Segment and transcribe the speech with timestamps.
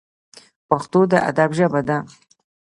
[0.69, 1.97] پښتو د ادب ژبه ده